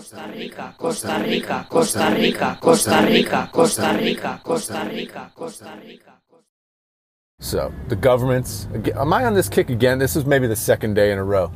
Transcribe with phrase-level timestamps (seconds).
[0.00, 6.14] Costa Rica, Costa Rica, Costa Rica, Costa Rica, Costa Rica, Costa Rica, Costa Rica.
[7.38, 8.66] So the governments,
[8.96, 9.98] am I on this kick again?
[9.98, 11.52] This is maybe the second day in a row.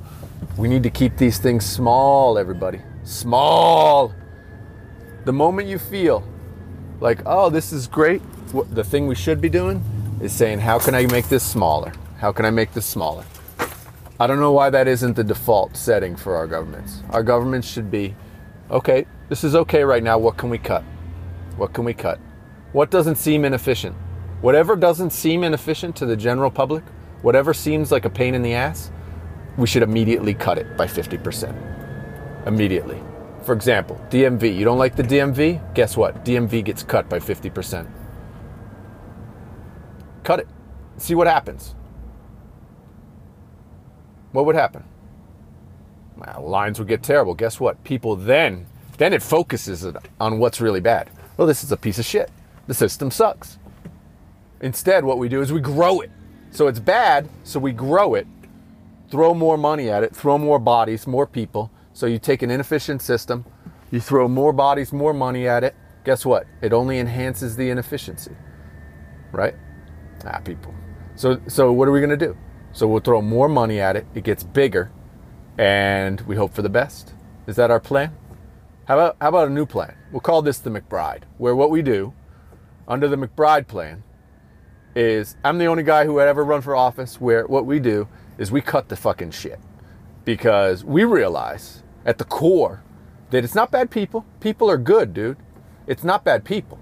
[0.59, 2.83] We need to keep these things small, everybody.
[3.03, 4.13] Small.
[5.25, 6.23] The moment you feel
[7.01, 8.21] like, oh, this is great,
[8.75, 9.83] the thing we should be doing
[10.21, 11.95] is saying, how can I make this smaller?
[12.19, 13.25] How can I make this smaller?
[14.21, 17.03] I don't know why that isn't the default setting for our governments.
[17.09, 18.15] Our governments should be,
[18.71, 20.19] okay, this is okay right now.
[20.19, 20.83] What can we cut?
[21.57, 22.19] What can we cut?
[22.73, 23.97] What doesn't seem inefficient?
[24.41, 26.85] Whatever doesn't seem inefficient to the general public,
[27.23, 28.91] whatever seems like a pain in the ass,
[29.57, 32.47] we should immediately cut it by 50%.
[32.47, 33.01] Immediately.
[33.43, 34.57] For example, DMV.
[34.57, 35.75] You don't like the DMV?
[35.75, 36.25] Guess what?
[36.25, 37.87] DMV gets cut by 50%.
[40.25, 40.49] Cut it.
[40.97, 41.75] See what happens.
[44.33, 44.85] What would happen?
[46.17, 47.35] Lines would get terrible.
[47.35, 47.83] Guess what?
[47.85, 48.67] People then,
[48.99, 49.87] then it focuses
[50.21, 51.11] on what's really bad.
[51.37, 52.31] Well, this is a piece of shit.
[52.67, 53.59] The system sucks.
[54.61, 56.11] Instead, what we do is we grow it.
[56.51, 58.29] So it's bad, so we grow it,
[59.11, 61.71] throw more money at it, throw more bodies, more people.
[61.93, 63.45] So you take an inefficient system,
[63.91, 65.75] you throw more bodies, more money at it.
[66.05, 66.47] Guess what?
[66.63, 68.37] It only enhances the inefficiency.
[69.33, 69.55] Right?
[70.25, 70.73] Ah, people.
[71.17, 72.37] So so what are we going to do?
[72.73, 74.07] So we'll throw more money at it.
[74.15, 74.93] It gets bigger
[75.59, 77.15] and we hope for the best.
[77.47, 78.17] Is that our plan?
[78.87, 79.95] How about how about a new plan?
[80.11, 82.13] We'll call this the McBride, where what we do
[82.87, 84.03] under the McBride plan
[84.95, 88.09] is I'm the only guy who had ever run for office where what we do
[88.39, 89.59] is we cut the fucking shit.
[90.25, 92.83] Because we realize at the core
[93.31, 94.25] that it's not bad people.
[94.41, 95.37] People are good, dude.
[95.87, 96.79] It's not bad people.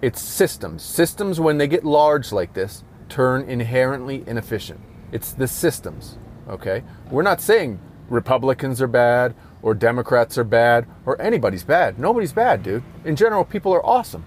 [0.00, 0.82] It's systems.
[0.82, 4.80] Systems, when they get large like this, turn inherently inefficient.
[5.12, 6.84] It's the systems, okay?
[7.10, 11.98] We're not saying Republicans are bad or Democrats are bad or anybody's bad.
[11.98, 12.82] Nobody's bad, dude.
[13.04, 14.24] In general, people are awesome,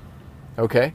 [0.58, 0.94] okay?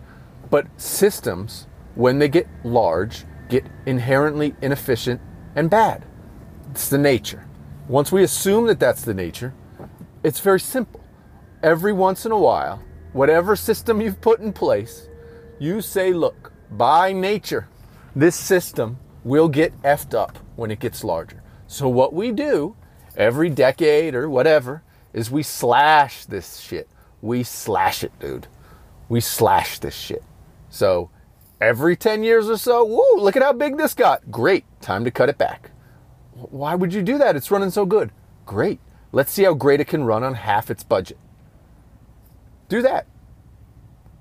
[0.51, 5.21] But systems, when they get large, get inherently inefficient
[5.55, 6.05] and bad.
[6.71, 7.47] It's the nature.
[7.89, 9.55] Once we assume that that's the nature,
[10.23, 11.01] it's very simple.
[11.63, 15.09] Every once in a while, whatever system you've put in place,
[15.59, 17.69] you say, look, by nature,
[18.15, 21.43] this system will get effed up when it gets larger.
[21.67, 22.77] So, what we do
[23.17, 24.83] every decade or whatever
[25.13, 26.89] is we slash this shit.
[27.23, 28.47] We slash it, dude.
[29.09, 30.23] We slash this shit.
[30.69, 31.11] So
[31.61, 34.31] every 10 years or so, woo, look at how big this got.
[34.31, 34.65] Great.
[34.81, 35.71] Time to cut it back.
[36.33, 37.37] Why would you do that?
[37.37, 38.13] It's running so good.
[38.45, 38.79] Great.
[39.13, 41.19] Let's see how great it can run on half its budget.
[42.69, 43.07] Do that.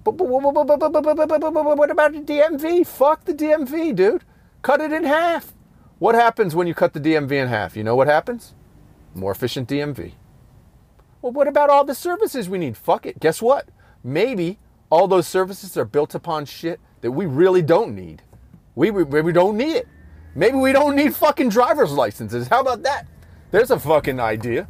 [0.03, 2.85] But, but, but, but what about the DMV?
[2.85, 4.23] Fuck the DMV, dude.
[4.62, 5.53] Cut it in half.
[6.00, 7.75] What happens when you cut the DMV in half?
[7.75, 8.53] You know what happens?
[9.15, 10.13] More efficient DMV.
[11.21, 12.77] Well, what about all the services we need?
[12.77, 13.19] Fuck it.
[13.19, 13.69] Guess what?
[14.03, 14.59] Maybe
[14.91, 18.21] all those services are built upon shit that we really don't need.
[18.75, 19.87] We, we, we don't need it.
[20.35, 22.49] Maybe we don't need fucking driver's licenses.
[22.49, 23.07] How about that?
[23.51, 24.67] There's a fucking idea.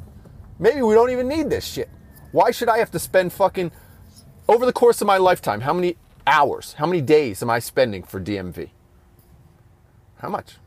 [0.59, 1.89] Maybe we don't even need this shit.
[2.31, 3.71] Why should I have to spend fucking
[4.47, 5.61] over the course of my lifetime?
[5.61, 8.69] How many hours, how many days am I spending for DMV?
[10.19, 10.57] How much?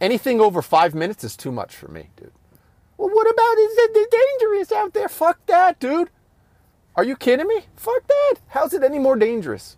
[0.00, 2.32] Anything over five minutes is too much for me, dude.
[2.98, 5.08] Well, what about is it dangerous out there?
[5.08, 6.10] Fuck that, dude.
[6.96, 7.62] Are you kidding me?
[7.76, 8.34] Fuck that.
[8.48, 9.76] How's it any more dangerous?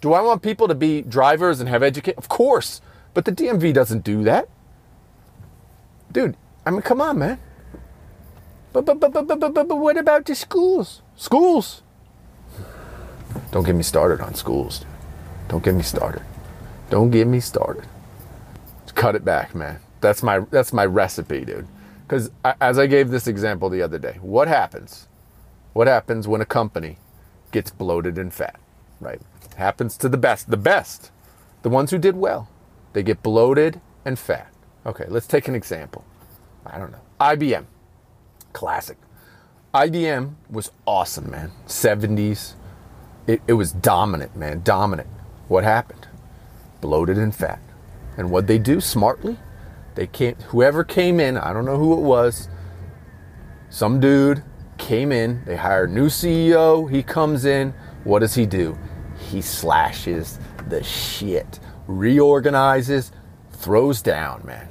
[0.00, 2.18] Do I want people to be drivers and have education?
[2.18, 2.80] Of course.
[3.12, 4.48] But the DMV doesn't do that.
[6.10, 7.38] Dude, I mean, come on, man.
[8.72, 11.02] But, but, but, but, but, but, but, what about the schools?
[11.14, 11.82] Schools?
[13.50, 14.78] Don't get me started on schools.
[14.78, 14.88] Dude.
[15.48, 16.22] Don't get me started.
[16.88, 17.84] Don't get me started.
[18.94, 19.80] Cut it back, man.
[20.00, 21.66] That's my that's my recipe, dude.
[22.12, 22.30] Because
[22.60, 25.08] as I gave this example the other day, what happens?
[25.72, 26.98] What happens when a company
[27.52, 28.60] gets bloated and fat?
[29.00, 29.18] Right?
[29.56, 30.50] Happens to the best.
[30.50, 31.10] The best.
[31.62, 32.50] The ones who did well.
[32.92, 34.52] They get bloated and fat.
[34.84, 36.04] Okay, let's take an example.
[36.66, 37.00] I don't know.
[37.18, 37.64] IBM.
[38.52, 38.98] Classic.
[39.72, 41.50] IBM was awesome, man.
[41.66, 42.52] 70s.
[43.26, 44.60] It, it was dominant, man.
[44.62, 45.08] Dominant.
[45.48, 46.08] What happened?
[46.82, 47.62] Bloated and fat.
[48.18, 49.38] And what they do smartly?
[49.94, 52.48] They can't whoever came in, I don't know who it was,
[53.68, 54.42] some dude
[54.78, 57.74] came in, they hired new CEO, he comes in,
[58.04, 58.78] what does he do?
[59.30, 63.12] He slashes the shit, reorganizes,
[63.52, 64.68] throws down, man.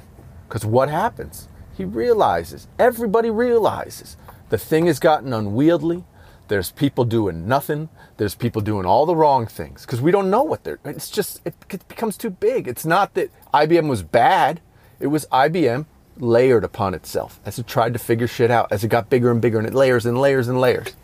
[0.48, 1.48] Because what happens?
[1.76, 4.16] He realizes, everybody realizes,
[4.50, 6.04] the thing has gotten unwieldy.
[6.48, 7.88] There's people doing nothing.
[8.18, 10.78] There's people doing all the wrong things because we don't know what they're.
[10.84, 11.54] It's just, it
[11.88, 12.68] becomes too big.
[12.68, 14.60] It's not that IBM was bad,
[15.02, 15.84] it was IBM
[16.18, 19.42] layered upon itself, as it tried to figure shit out, as it got bigger and
[19.42, 20.94] bigger, and it layers and layers and layers.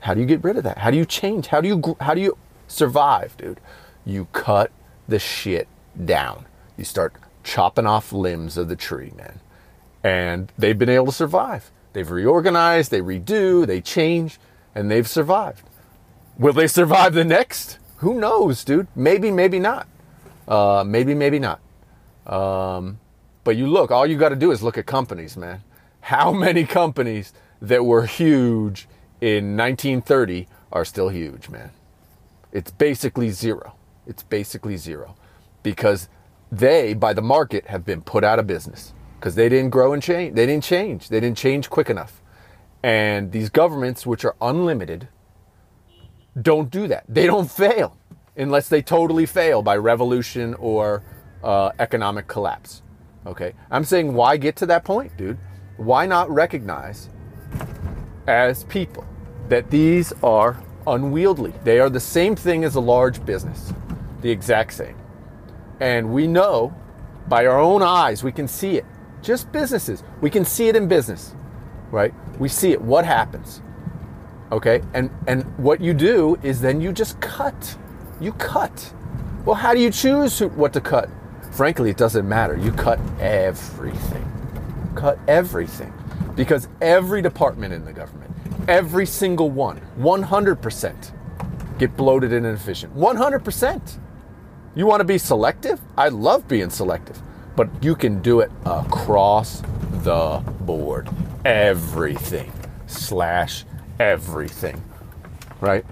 [0.00, 0.78] How do you get rid of that?
[0.78, 1.46] How do you change?
[1.46, 2.36] How do you how do you
[2.66, 3.60] survive, dude?
[4.04, 4.70] You cut
[5.08, 5.68] the shit
[6.04, 6.46] down.
[6.76, 7.14] You start
[7.44, 9.40] chopping off limbs of the tree, man.
[10.02, 11.70] And they've been able to survive.
[11.92, 14.38] They've reorganized, they redo, they change,
[14.74, 15.62] and they've survived.
[16.38, 17.78] Will they survive the next?
[17.98, 18.88] Who knows, dude?
[18.94, 19.88] Maybe, maybe not.
[20.46, 21.60] Uh, maybe, maybe not.
[22.26, 22.98] Um,
[23.44, 25.62] but you look, all you got to do is look at companies, man.
[26.00, 28.88] How many companies that were huge
[29.20, 31.70] in 1930 are still huge, man?
[32.52, 33.74] It's basically zero.
[34.06, 35.16] It's basically zero
[35.62, 36.08] because
[36.50, 40.02] they, by the market, have been put out of business because they didn't grow and
[40.02, 40.34] change.
[40.34, 41.08] They didn't change.
[41.08, 42.22] They didn't change quick enough.
[42.82, 45.08] And these governments, which are unlimited,
[46.40, 47.04] don't do that.
[47.08, 47.96] They don't fail
[48.36, 51.02] unless they totally fail by revolution or
[51.46, 52.82] uh, economic collapse.
[53.24, 53.54] Okay.
[53.70, 55.38] I'm saying, why get to that point, dude?
[55.76, 57.08] Why not recognize
[58.26, 59.06] as people
[59.48, 61.54] that these are unwieldy?
[61.62, 63.72] They are the same thing as a large business,
[64.22, 64.96] the exact same.
[65.80, 66.74] And we know
[67.28, 68.84] by our own eyes, we can see it.
[69.22, 71.34] Just businesses, we can see it in business,
[71.90, 72.12] right?
[72.38, 72.80] We see it.
[72.80, 73.62] What happens?
[74.50, 74.82] Okay.
[74.94, 77.76] And, and what you do is then you just cut.
[78.20, 78.92] You cut.
[79.44, 81.08] Well, how do you choose what to cut?
[81.56, 82.54] Frankly, it doesn't matter.
[82.54, 84.30] You cut everything.
[84.94, 85.90] Cut everything.
[86.34, 88.30] Because every department in the government,
[88.68, 91.12] every single one, 100%
[91.78, 92.94] get bloated and inefficient.
[92.94, 93.98] 100%.
[94.74, 95.80] You want to be selective?
[95.96, 97.18] I love being selective,
[97.56, 99.62] but you can do it across
[100.02, 101.08] the board.
[101.46, 102.52] Everything
[102.86, 103.64] slash
[103.98, 104.82] everything.
[105.62, 105.86] Right?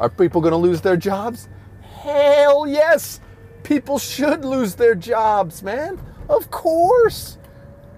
[0.00, 1.50] Are people going to lose their jobs?
[1.82, 3.20] Hell yes.
[3.64, 5.98] People should lose their jobs, man.
[6.28, 7.38] Of course.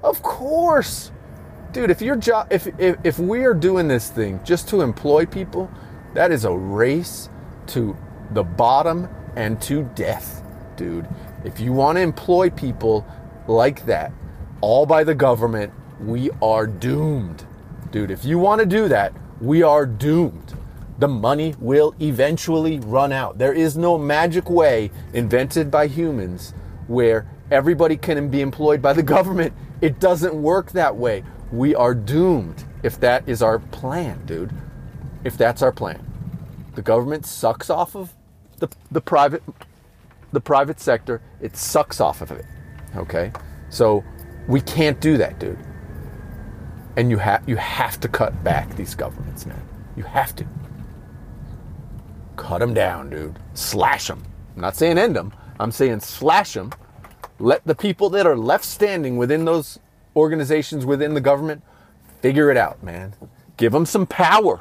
[0.03, 1.11] Of course.
[1.73, 5.27] Dude, if your job if, if if we are doing this thing just to employ
[5.27, 5.71] people,
[6.15, 7.29] that is a race
[7.69, 7.97] to
[8.31, 10.43] the bottom and to death,
[10.77, 11.07] dude.
[11.45, 13.05] If you want to employ people
[13.49, 14.13] like that,
[14.61, 17.45] all by the government, we are doomed.
[17.91, 20.56] Dude, if you want to do that, we are doomed
[20.99, 23.39] the money will eventually run out.
[23.39, 26.55] There is no magic way invented by humans
[26.87, 29.53] where everybody can be employed by the government.
[29.81, 31.25] It doesn't work that way.
[31.53, 34.53] We are doomed if that is our plan, dude.
[35.25, 36.05] If that's our plan.
[36.75, 38.15] The government sucks off of
[38.59, 39.43] the, the private
[40.33, 42.45] the private sector, it sucks off of it.
[42.97, 43.33] Okay?
[43.71, 44.05] So
[44.49, 45.59] we can't do that, dude.
[46.97, 49.63] And you have you have to cut back these governments, man.
[49.97, 50.47] You have to
[52.37, 53.39] cut them down, dude.
[53.55, 54.23] Slash them.
[54.55, 55.33] I'm not saying end them.
[55.59, 56.73] I'm saying slash them.
[57.39, 59.79] Let the people that are left standing within those
[60.15, 61.63] organizations within the government
[62.23, 63.15] figure it out, man.
[63.57, 64.61] Give them some power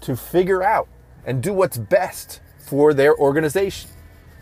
[0.00, 0.88] to figure out
[1.24, 3.90] and do what's best for their organization.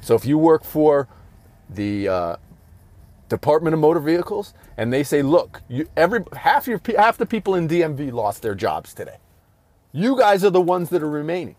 [0.01, 1.09] So if you work for
[1.69, 2.37] the uh,
[3.29, 7.55] Department of Motor Vehicles and they say, "Look, you, every half your half the people
[7.55, 9.19] in DMV lost their jobs today.
[9.93, 11.57] You guys are the ones that are remaining."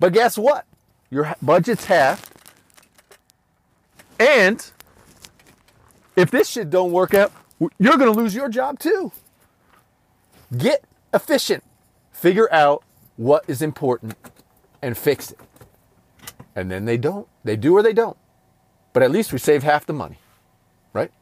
[0.00, 0.66] But guess what?
[1.10, 2.32] Your budget's half.
[4.18, 4.70] And
[6.16, 7.32] if this shit don't work out,
[7.78, 9.12] you're going to lose your job too.
[10.56, 11.62] Get efficient.
[12.12, 12.82] Figure out
[13.16, 14.16] what is important
[14.82, 15.38] and fix it.
[16.56, 17.28] And then they don't.
[17.44, 18.16] They do or they don't.
[18.92, 20.18] But at least we save half the money.
[20.92, 21.12] Right?